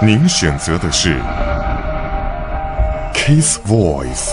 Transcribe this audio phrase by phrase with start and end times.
[0.00, 1.18] 您选择的是
[3.12, 4.32] Kiss Voice。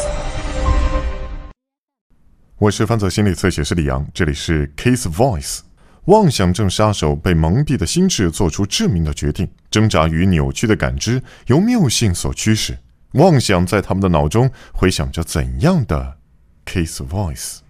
[2.59, 5.61] 我是犯罪心理测写师李阳，这里是 Kiss Voice。
[6.03, 12.77] 妄想症杀手被蒙蔽的心智做出致命的决定，挣扎与扭曲的感知，由谬信所驱使。
[13.13, 16.19] 妄想在他们的脑中回响着怎样的
[16.63, 17.61] Kiss Voice？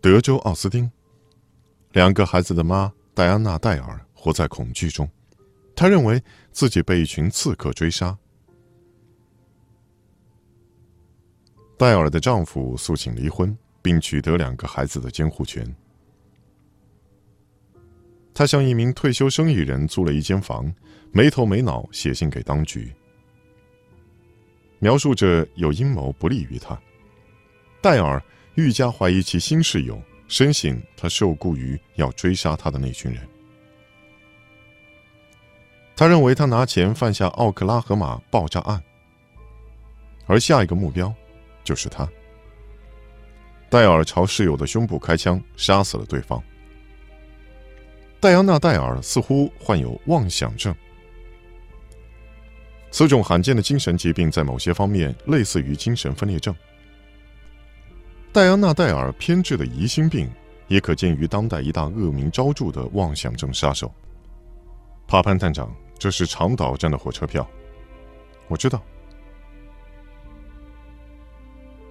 [0.00, 0.90] 德州奥斯汀，
[1.92, 5.06] 两个孩子的妈戴安娜·戴尔活在恐惧中。
[5.80, 8.14] 她认为自己被一群刺客追杀。
[11.78, 15.64] 戴尔的丈夫诉请离婚，并取得两个孩子的监护权。
[18.34, 20.70] 他向一名退休生意人租了一间房，
[21.12, 22.92] 没头没脑写信给当局，
[24.80, 26.78] 描述着有阴谋不利于他。
[27.80, 28.22] 戴尔
[28.54, 33.26] 愈加怀疑其新室友，深信他受雇于要追杀他的那群人。
[36.00, 38.82] 他认为他拿钱犯下奥克拉荷马爆炸案，
[40.24, 41.12] 而下一个目标
[41.62, 42.08] 就是他。
[43.68, 46.42] 戴尔朝室友的胸部开枪，杀死了对方。
[48.18, 50.74] 戴安娜·戴尔似乎患有妄想症，
[52.90, 56.56] 此种罕见的精神疾病在某些方面类似于精神分裂症。
[58.32, 60.30] 戴安娜·戴尔偏执的疑心病
[60.66, 63.92] 也可见于当代一大恶名昭著的妄想症杀手——
[65.06, 65.70] 帕潘探长。
[66.00, 67.46] 这是长岛站的火车票，
[68.48, 68.82] 我知道。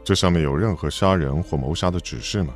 [0.04, 2.56] 这上面有任何杀人或谋杀的指示吗？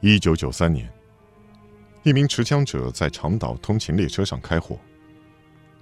[0.00, 0.92] 一九九三年，
[2.02, 4.76] 一名持枪者在长岛通勤列车上开火，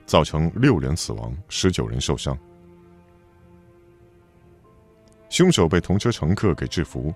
[0.04, 2.38] 造成六人死亡，十九人受伤。
[5.30, 7.14] 凶手被同车乘客给制服。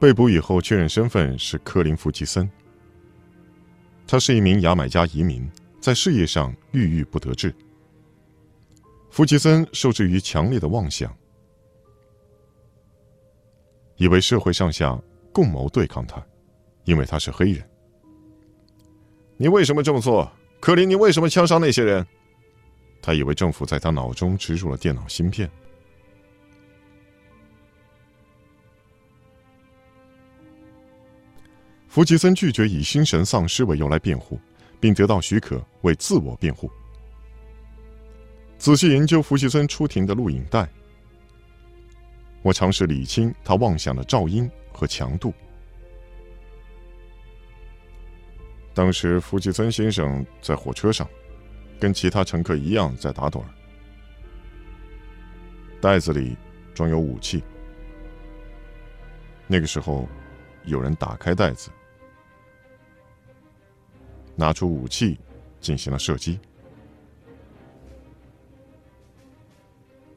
[0.00, 2.50] 被捕以后，确认身份是科林·弗吉森。
[4.06, 5.46] 他是一名牙买加移民，
[5.78, 7.54] 在事业上郁郁不得志。
[9.10, 11.14] 弗吉森受制于强烈的妄想，
[13.96, 14.98] 以为社会上下
[15.34, 16.24] 共谋对抗他，
[16.84, 17.62] 因为他是黑人。
[19.36, 20.88] 你为什么这么做，科林？
[20.88, 22.06] 你为什么枪杀那些人？
[23.02, 25.50] 他以为政府在他脑中植入了电脑芯片。
[31.90, 34.38] 弗吉森拒绝以心神丧失为由来辩护，
[34.78, 36.70] 并得到许可为自我辩护。
[38.58, 40.70] 仔细研究弗吉森出庭的录影带，
[42.42, 45.34] 我尝试理清他妄想的噪音和强度。
[48.72, 51.08] 当时，弗吉森先生在火车上，
[51.80, 53.46] 跟其他乘客一样在打盹儿，
[55.80, 56.36] 袋子里
[56.72, 57.42] 装有武器。
[59.48, 60.08] 那个时候，
[60.66, 61.68] 有人打开袋子。
[64.40, 65.20] 拿出武器，
[65.60, 66.40] 进行了射击。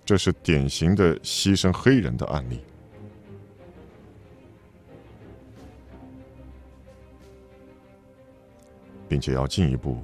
[0.06, 2.62] 这是典型的牺牲黑人的案例，
[9.10, 10.02] 并且要进一步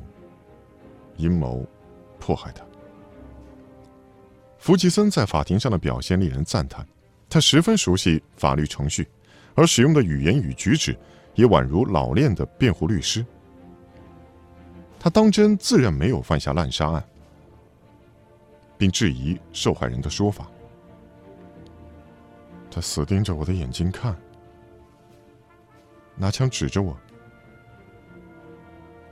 [1.16, 1.66] 阴谋
[2.20, 2.62] 迫害他。
[4.58, 6.86] 弗吉森在法庭上的表现令人赞叹，
[7.30, 9.08] 他十分熟悉法律程序，
[9.56, 10.94] 而使用的语言与举止
[11.36, 13.26] 也宛如老练的辩护律师。
[15.00, 17.04] 他当真自认没有犯下滥杀案，
[18.78, 20.46] 并质疑受害人的说法。
[22.70, 24.16] 他死盯着我的眼睛看，
[26.16, 26.96] 拿枪指着我，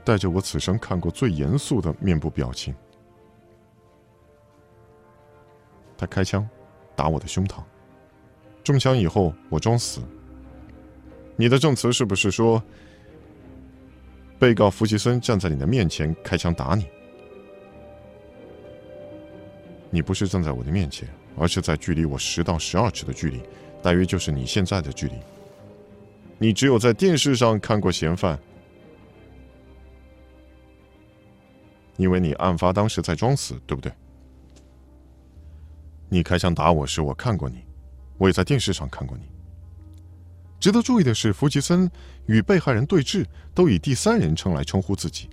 [0.04, 2.74] 带着我此生看过最严肃的面部表情。
[5.96, 6.46] 他开枪，
[6.94, 7.62] 打我的胸膛。
[8.62, 10.02] 中枪以后，我装死。
[11.34, 12.62] 你的证词是不是说？
[14.38, 16.86] 被告弗吉森站在你的面前开枪打你，
[19.90, 23.42] 你不是站在我的面前，而是在距离我十到十二尺的距离，
[23.82, 25.14] 大约就是你现在的距离。
[26.38, 28.38] 你只有在电视上看过嫌犯，
[31.96, 33.92] 因为你案发当时在装死，对不对？
[36.08, 37.64] 你开枪打我时，我看过你，
[38.18, 39.24] 我也在电视上看过你。
[40.60, 41.88] 值得注意的是，弗吉森
[42.26, 43.24] 与被害人对峙
[43.54, 45.30] 都以第三人称来称呼自己，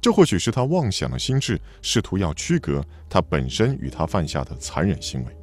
[0.00, 5.36] 这或许是他妄想的心智试图要区隔他本身与他犯下的残忍行为，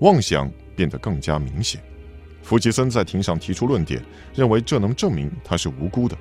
[0.00, 1.80] 妄想变得更加明显。
[2.42, 4.04] 弗吉森在庭上提出论点，
[4.34, 6.18] 认为这能证明他是无辜的。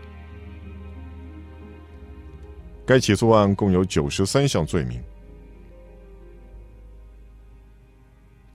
[2.86, 5.02] 该起诉案共有九十三项罪名，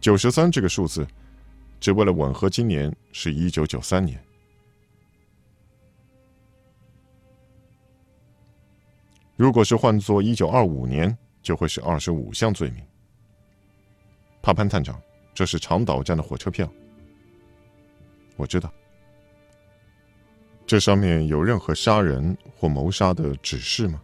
[0.01, 1.05] 九十三这个数字。
[1.79, 4.23] 只为了吻合今年是一九九三年。
[9.37, 12.83] 如果是换作一九二五年，就会是二十五项罪名。
[14.43, 15.01] 帕潘探长，
[15.35, 16.67] 这是长岛站的火车票。
[18.37, 18.73] 我知道，
[20.67, 24.03] 这上面有任何杀人或谋杀的指示吗？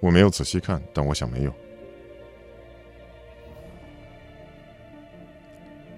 [0.00, 1.54] 我没有仔细看，但我想没有。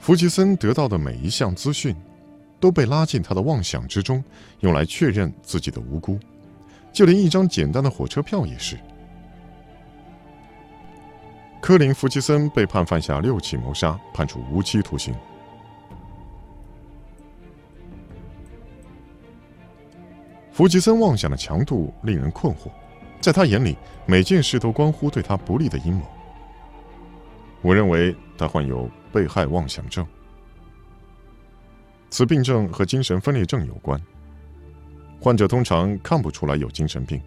[0.07, 1.93] 弗吉森得到的每一项资讯，
[2.61, 4.23] 都被拉进他的妄想之中，
[4.61, 6.17] 用来确认自己的无辜。
[6.93, 8.79] 就连一张简单的火车票也是。
[11.61, 15.13] 科林·弗吉森被判犯下六起谋杀，判处无期徒刑。
[20.53, 22.71] 弗吉森妄想的强度令人困惑，
[23.21, 23.77] 在他眼里，
[24.07, 26.07] 每件事都关乎对他不利的阴谋。
[27.63, 28.91] 我认为他患有。
[29.13, 30.07] 被害妄想症，
[32.11, 33.99] 此病症和精神分裂症有关。
[35.19, 37.19] 患者通常看不出来有精神病，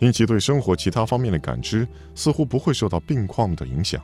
[0.00, 1.86] 因其对生活其他方面的感知
[2.16, 4.02] 似乎不会受到病况的影响。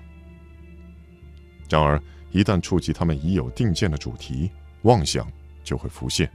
[1.69, 2.01] 然而，
[2.31, 4.49] 一旦触及他们已有定见的主题，
[4.83, 5.27] 妄想
[5.65, 6.31] 就会浮现。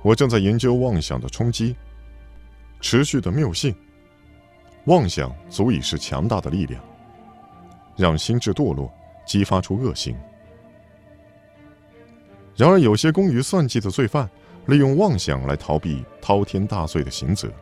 [0.00, 1.76] 我正在研究妄想的冲击，
[2.80, 3.74] 持续的谬性。
[4.88, 6.82] 妄想足以是强大的力量。
[7.94, 8.90] 让心智堕落，
[9.26, 10.16] 激发出恶行。
[12.56, 14.30] 然而，有些工于算计的罪犯，
[14.66, 17.52] 利用妄想来逃避滔天大罪的刑责。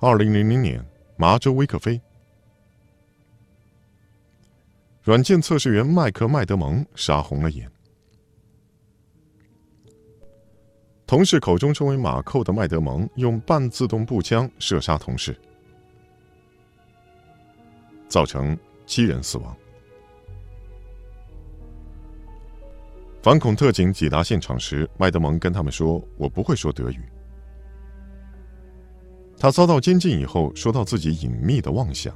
[0.00, 0.84] 二零零零年，
[1.16, 2.00] 麻州威克菲，
[5.02, 7.70] 软件测试员麦克麦德蒙杀红了眼。
[11.10, 15.36] 同事口中称为马寇的麦德蒙用半自动步枪射杀同事，
[18.06, 19.56] 造成七人死亡。
[23.24, 27.00] 反恐特警抵达现场时，麦德蒙跟他们说：“我不会说德语。”
[29.36, 32.14] 他遭到监禁以后，说到自己隐秘的妄想。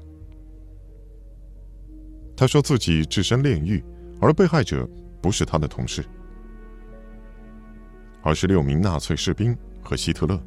[2.37, 3.85] 他说自己置身炼狱，
[4.20, 4.88] 而被害者
[5.20, 6.05] 不是他的同事。
[8.25, 10.41] 而是六名纳粹士兵和希特勒。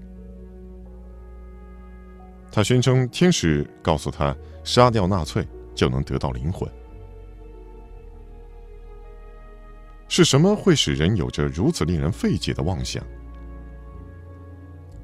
[2.51, 6.67] 他宣称，天使告诉他，杀掉纳粹就能得到灵魂。
[10.09, 13.03] 是什么会使人有着如此令人费解的妄想？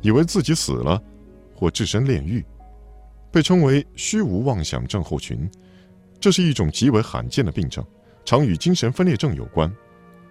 [0.01, 0.99] 以为自己死了，
[1.53, 2.43] 或置身炼狱，
[3.31, 5.47] 被称为虚无妄想症候群。
[6.19, 7.85] 这是一种极为罕见的病症，
[8.25, 9.71] 常与精神分裂症有关。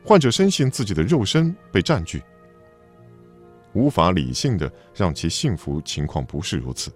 [0.05, 2.21] 患者深信自己的肉身被占据。
[3.75, 6.93] 无法理性的让其幸福，情况不是如此。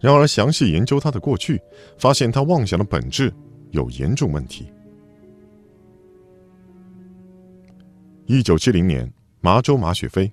[0.00, 1.60] 然而，详细研究他的过去，
[1.98, 3.32] 发现他妄想的本质
[3.70, 4.72] 有严重问题。
[8.26, 10.30] 一九七零年，麻州马雪飞，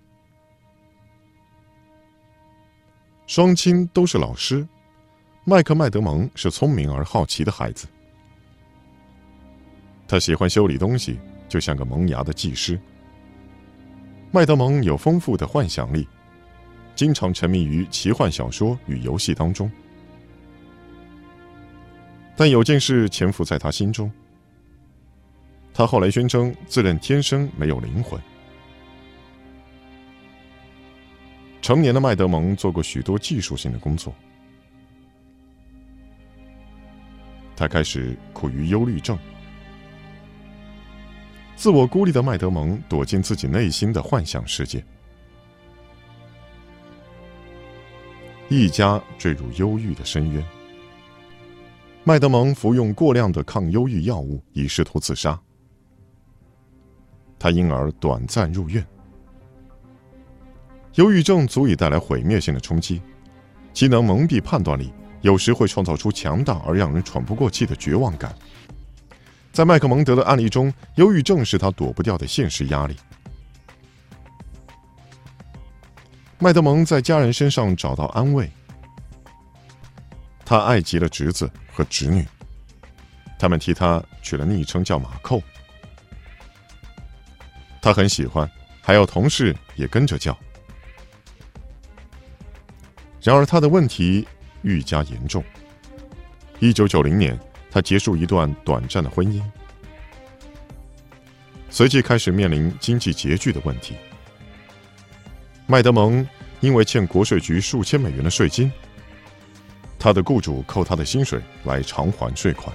[3.25, 4.68] 双亲都是老师。
[5.46, 7.88] 麦克麦德蒙是聪明而好奇的孩子，
[10.07, 12.80] 他喜欢修理东西，就像个萌芽的技师。
[14.35, 16.05] 麦德蒙有丰富的幻想力，
[16.93, 19.71] 经常沉迷于奇幻小说与游戏当中。
[22.35, 24.11] 但有件事潜伏在他心中。
[25.73, 28.19] 他后来宣称自认天生没有灵魂。
[31.61, 34.13] 成年的麦德蒙做过许多技术性的工作。
[37.56, 39.18] 他开始苦于忧虑症。
[41.56, 44.83] 自我孤立的麦德蒙躲进自己内心的幻想世界，
[48.50, 50.45] 一家坠入忧郁的深渊。
[52.04, 55.40] 麦德蒙服用过量的抗忧郁药物，以试图自杀。
[57.40, 58.85] 他因而短暂入院。
[60.95, 63.02] 忧郁症足以带来毁灭性的冲击，
[63.74, 68.35] 其能蒙蔽判断力，有时会创造出强大而让人喘不过气的绝望感。
[69.56, 72.97] 在麦克蒙德的案例中，忧郁症是他躲不掉的现实压力。
[76.40, 78.52] 麦德蒙在家人身上找到安慰，
[80.44, 82.28] 他爱极了侄子和侄女，
[83.40, 85.42] 他们替他取了昵称叫马寇，
[87.81, 90.38] 他很喜欢，还有同事也跟着叫。
[93.21, 94.28] 然而，他的问题
[94.64, 95.42] 愈加严重。
[96.59, 97.40] 一九九零年。
[97.75, 99.44] 他结束一段短暂的婚姻，
[101.69, 103.97] 随即开始面临经济拮据的问题。
[105.67, 106.25] 麦德蒙
[106.61, 108.71] 因为欠国税局数千美元的税金，
[109.99, 112.73] 他的雇主扣他的薪水来偿还税款。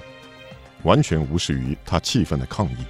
[0.83, 2.85] 完全无视于他气愤的抗议。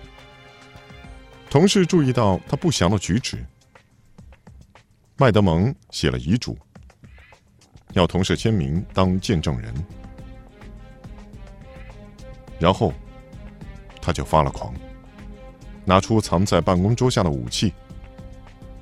[1.49, 3.39] 同事注意到他不祥的举止，
[5.17, 6.59] 麦德蒙写了遗嘱，
[7.93, 9.73] 要同事签名当见证人，
[12.61, 12.93] 然后
[14.01, 14.73] 他就发了狂，
[15.85, 17.73] 拿出藏在办公桌下的武器，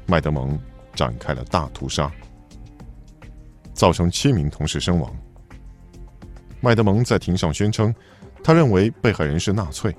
[0.05, 0.59] 麦德蒙
[0.95, 2.11] 展开了大屠杀，
[3.73, 5.17] 造成七名同事身亡。
[6.61, 7.95] 麦德蒙在庭上宣称，
[8.43, 9.95] 他认为被害人是纳粹，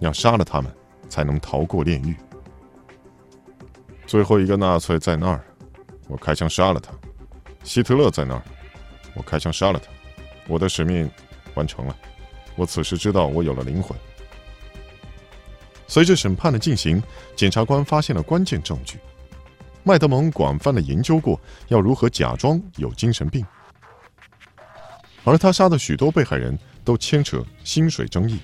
[0.00, 0.74] 要杀了他们
[1.08, 2.16] 才能逃过炼狱。
[4.06, 5.44] 最后一个纳粹在那儿，
[6.08, 6.92] 我开枪杀了他；
[7.62, 8.42] 希特勒在那儿，
[9.14, 9.88] 我开枪杀了他。
[10.48, 11.08] 我的使命
[11.54, 11.96] 完成了，
[12.56, 13.96] 我此时知道我有了灵魂。
[15.86, 17.02] 随着审判的进行，
[17.36, 18.98] 检察官发现了关键证据：
[19.82, 23.44] 麦德蒙广泛的研究过要如何假装有精神病。
[25.24, 28.40] 而他杀的许多被害人都牵扯薪水争议。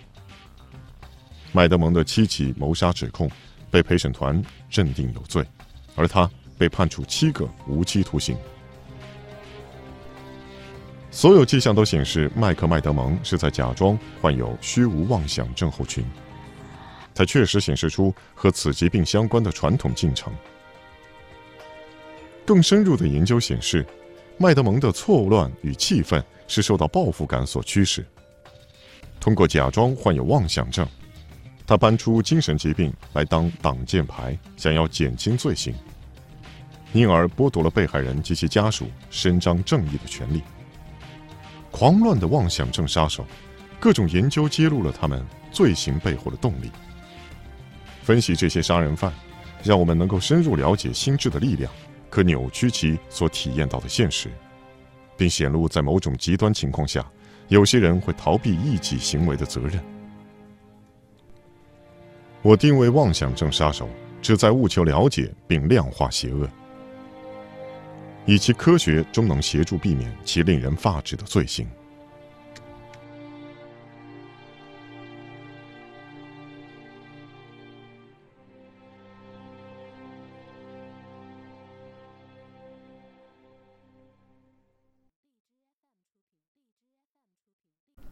[1.50, 3.30] 麦德蒙的七起谋杀指控
[3.70, 5.44] 被陪审团认定有罪，
[5.96, 8.36] 而他被判处七个无期徒刑。
[11.18, 16.04] 所有迹象都显示，麦克麦德蒙是在假装患有虚无妄想症候群。
[17.12, 20.32] 他确实显示出和此疾病相关的传统进程。
[22.46, 23.84] 更深入的研究显示，
[24.36, 26.24] 麦德蒙的错乱与气愤。
[26.46, 28.06] 是受到报复感所驱使，
[29.18, 30.86] 通过假装患有妄想症，
[31.66, 35.74] 他搬出精神疾病来当挡箭牌，想要减轻罪行，
[36.92, 40.40] 因而剥夺了被害人及其家属伸张正义的权利。
[41.78, 43.24] 狂乱的妄想症杀手，
[43.78, 46.72] 各种研究揭露了他们罪行背后的动力。
[48.02, 49.12] 分析这些杀人犯，
[49.62, 51.70] 让我们能够深入了解心智的力量，
[52.10, 54.28] 可扭曲其所体验到的现实。
[55.16, 57.08] 并显露在某种极端情况下，
[57.46, 59.80] 有些人会逃避异己行为的责任。
[62.42, 63.88] 我定位妄想症杀手，
[64.20, 66.48] 旨在务求了解并量化邪恶，
[68.28, 71.66] 以其科学终能协助避免其令人发指的罪行。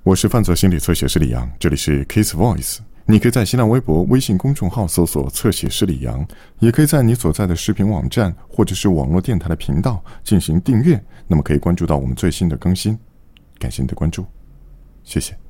[0.02, 2.78] 我是犯罪心理测写师李阳，这里是 Case Voice。
[3.08, 6.26] 你可以在新浪微博、微信公众号搜索“侧写师李阳”，
[6.58, 12.98] 也可以在你所在的视频网站或者是网络电台的频道进行订阅，那么可以关注到我们最新的更新。
[13.58, 14.26] 感谢你的关注，
[15.04, 15.45] 谢谢。